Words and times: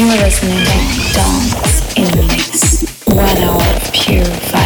You're 0.00 0.08
listening 0.08 0.56
to 0.56 1.12
Dance 1.12 1.94
in 1.94 2.04
the 2.16 2.22
Mix, 2.22 3.04
one 3.04 3.36
hour 3.36 3.60
of 3.76 3.92
pure 3.92 4.24
vibe. 4.24 4.59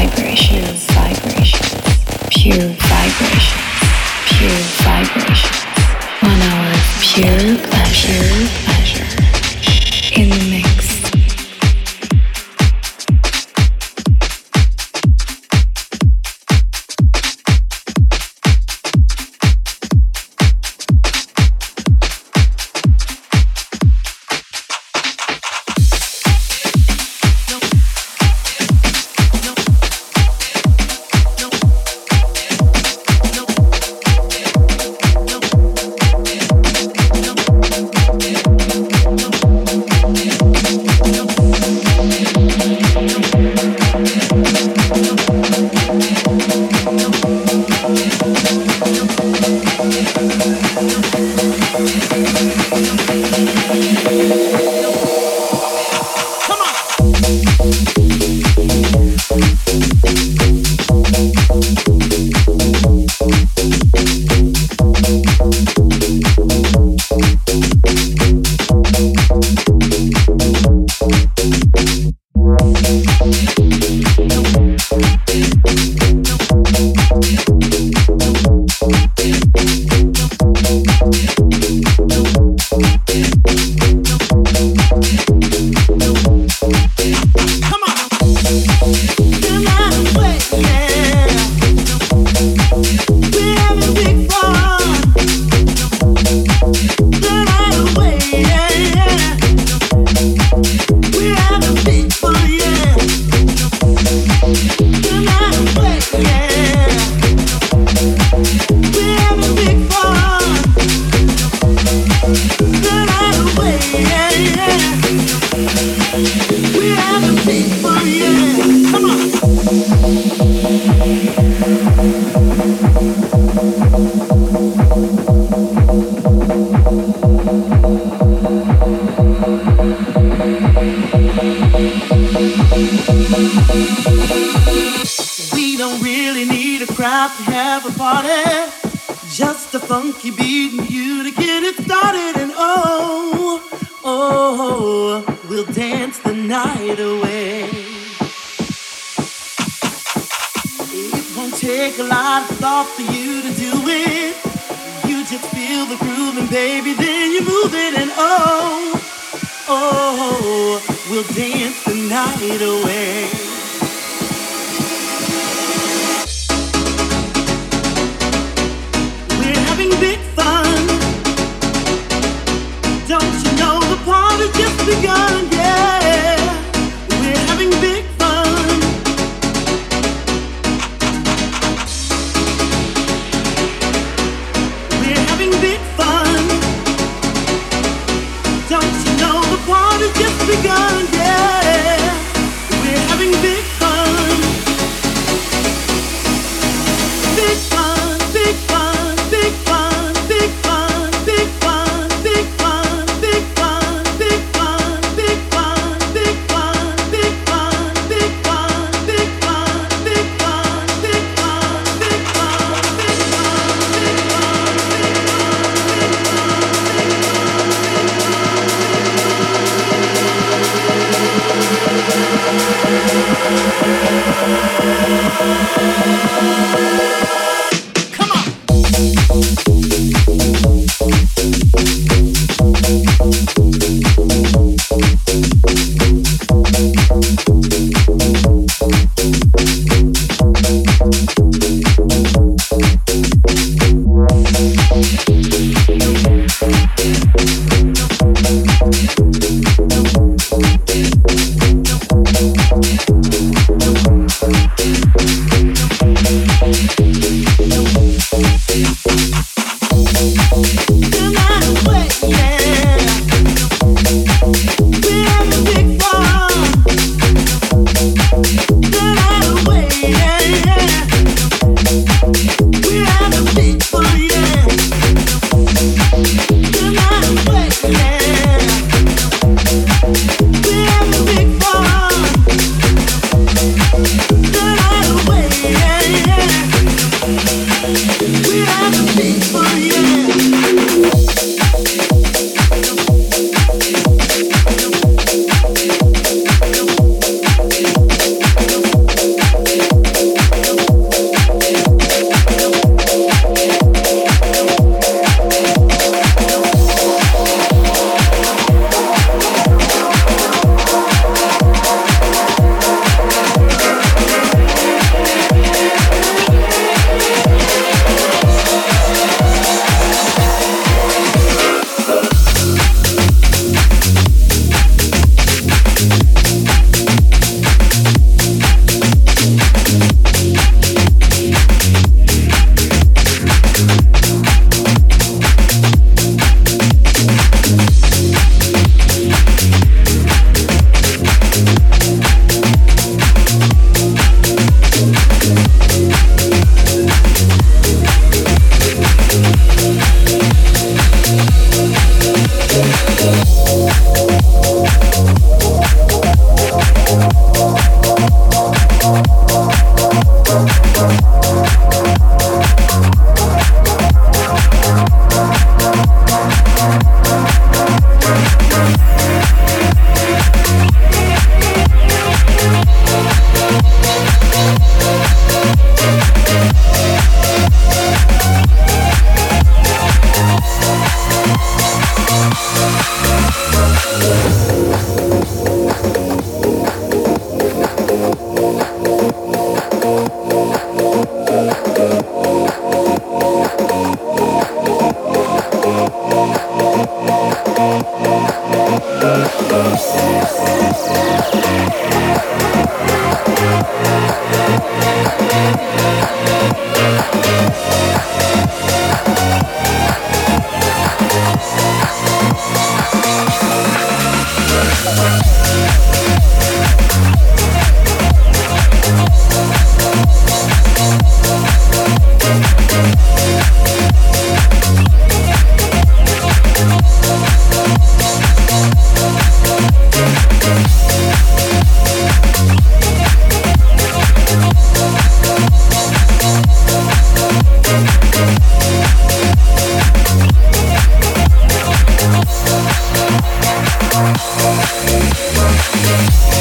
Yeah. 445.15 446.54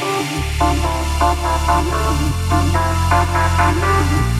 Thank 0.00 0.30
you. 4.34 4.39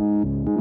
you. 0.00 0.59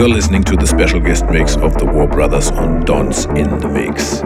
You're 0.00 0.08
listening 0.08 0.44
to 0.44 0.56
the 0.56 0.66
special 0.66 0.98
guest 0.98 1.26
mix 1.26 1.56
of 1.56 1.76
the 1.76 1.84
War 1.84 2.08
Brothers 2.08 2.50
on 2.52 2.86
Dons 2.86 3.26
in 3.36 3.58
the 3.58 3.68
Mix. 3.68 4.22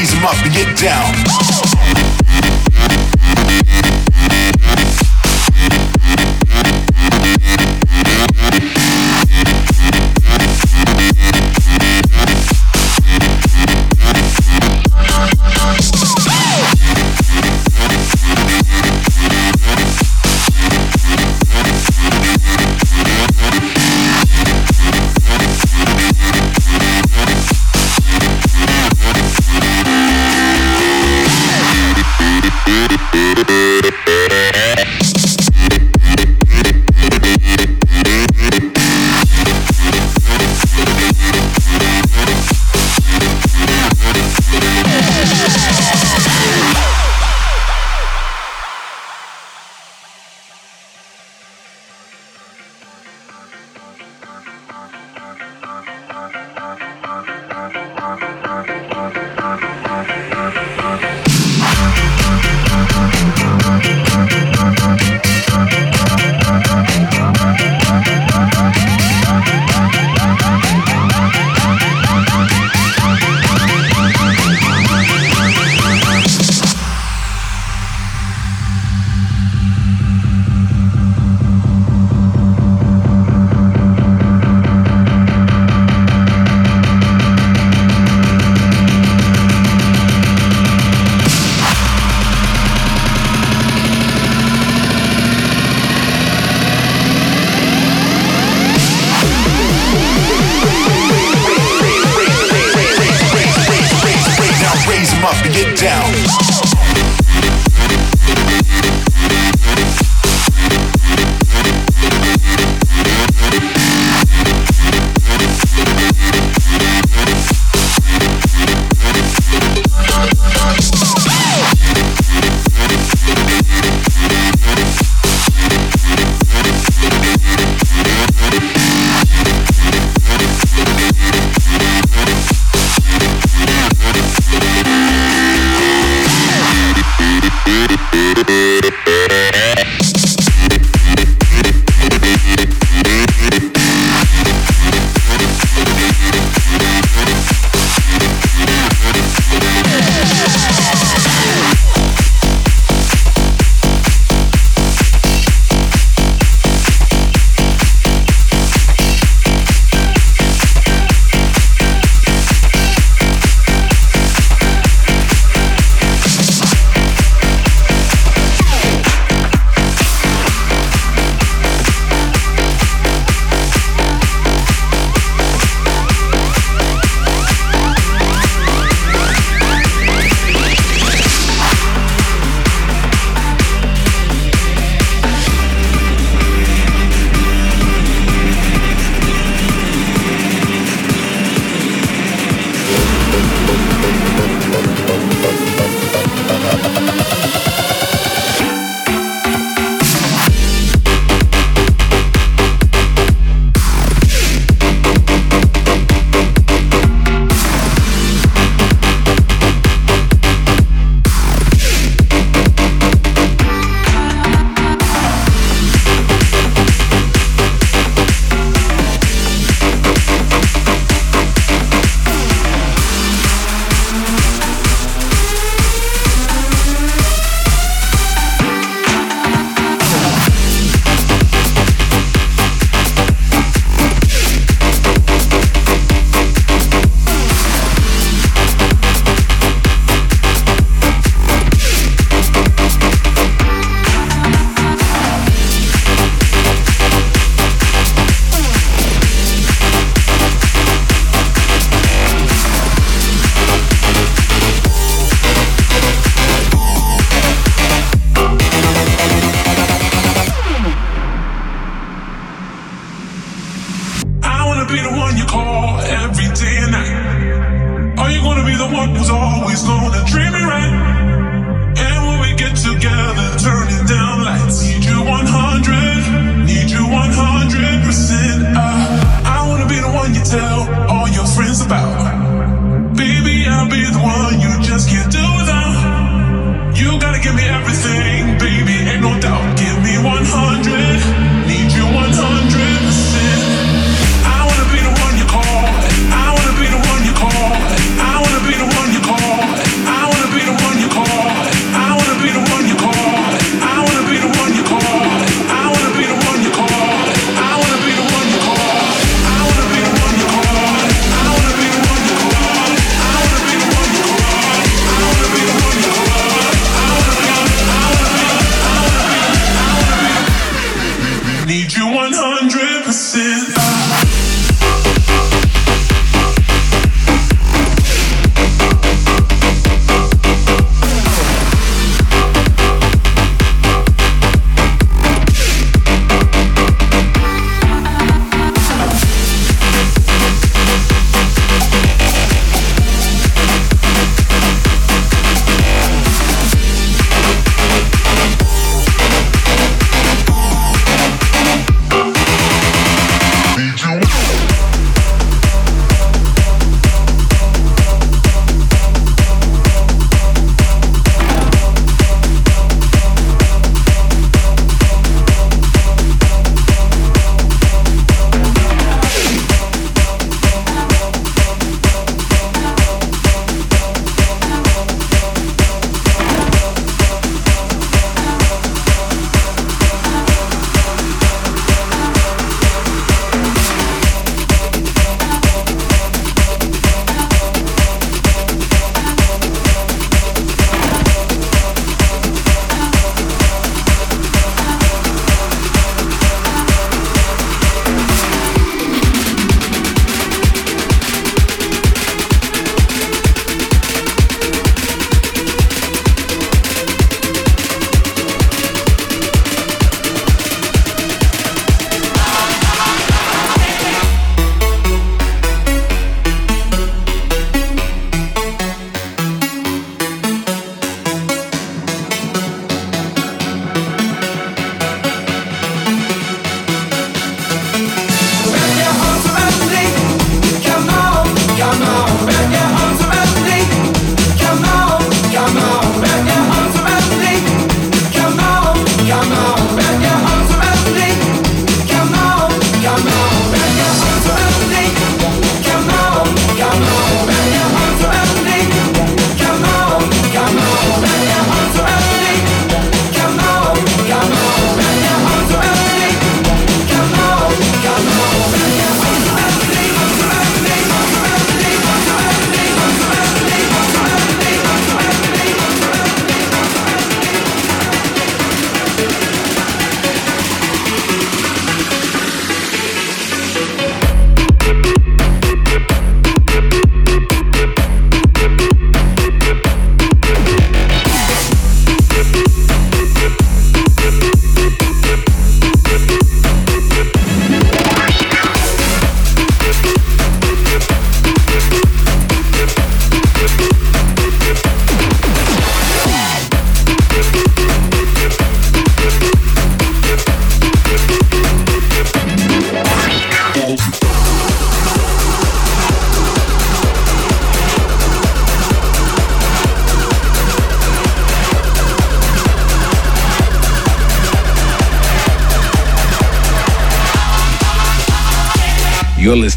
raise 0.00 0.14
them 0.14 0.24
up 0.24 0.34
and 0.42 0.54
get 0.54 0.78
down. 0.78 1.10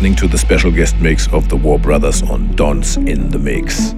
Listening 0.03 0.19
to 0.19 0.27
the 0.27 0.37
special 0.37 0.69
guest 0.69 0.99
mix 0.99 1.31
of 1.31 1.47
the 1.47 1.55
War 1.55 1.79
Brothers 1.79 2.23
on 2.23 2.53
Dons 2.57 2.97
in 2.97 3.29
the 3.29 3.39
Mix. 3.39 3.93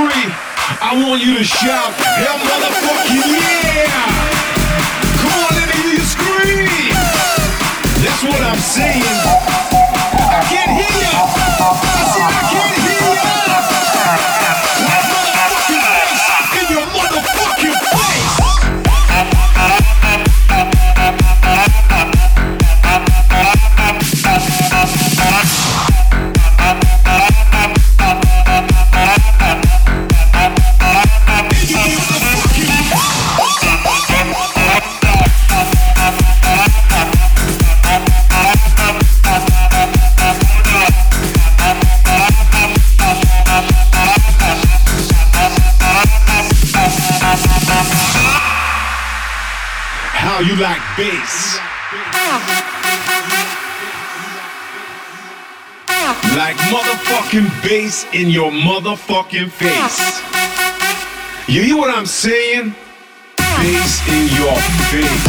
Three, 0.00 0.32
I 0.80 0.96
want 0.96 1.20
you 1.20 1.36
to 1.36 1.44
shout, 1.44 1.92
hell 1.92 2.40
motherfucking 2.40 3.20
yeah! 3.36 3.84
Come 5.20 5.36
on, 5.44 5.52
let 5.60 5.68
me 5.68 5.76
hear 5.76 6.00
you 6.00 6.06
scream! 6.08 6.88
That's 8.00 8.24
what 8.24 8.40
I'm 8.40 8.56
saying. 8.64 9.04
I 9.04 10.40
can't 10.48 10.72
hear 10.72 10.94
you! 11.04 11.16
I 11.20 12.04
said 12.16 12.32
I 12.32 12.49
motherfucking 57.30 57.62
bass 57.62 58.06
in 58.12 58.28
your 58.28 58.50
motherfucking 58.50 59.50
face. 59.50 60.20
You 61.48 61.62
hear 61.62 61.76
what 61.76 61.96
I'm 61.96 62.06
saying? 62.06 62.74
Bass 63.36 64.02
in 64.08 64.26
your 64.34 64.56
face. 64.90 65.26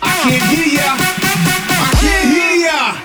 I 0.00 0.12
can't 0.22 0.42
hear 0.46 0.78
ya. 0.78 0.94
I 0.94 1.90
can't 1.98 2.28
hear 2.30 2.54
ya. 2.66 2.96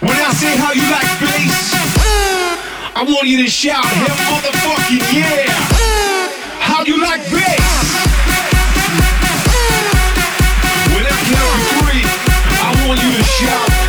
When 0.00 0.16
I 0.16 0.32
say 0.32 0.56
how 0.56 0.72
you 0.72 0.90
like 0.90 1.20
bass, 1.20 1.70
I 2.96 3.04
want 3.04 3.28
you 3.28 3.44
to 3.44 3.50
shout, 3.50 3.84
hell 3.84 4.34
motherfucking 4.34 5.06
yeah. 5.14 5.46
How 6.58 6.82
you 6.84 7.00
like 7.00 7.22
bass? 7.30 7.60
When 10.94 11.06
I 11.06 11.18
count 11.30 11.62
three, 11.78 12.02
I 12.58 12.86
want 12.86 12.98
you 13.02 13.10
to 13.16 13.22
shout, 13.22 13.79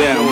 You're 0.00 0.29